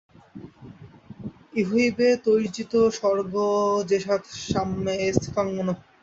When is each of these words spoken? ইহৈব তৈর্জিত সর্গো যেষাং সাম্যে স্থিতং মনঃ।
ইহৈব 1.55 1.97
তৈর্জিত 2.23 2.73
সর্গো 2.97 3.49
যেষাং 3.89 4.21
সাম্যে 4.45 4.95
স্থিতং 5.15 5.45
মনঃ। 5.55 5.79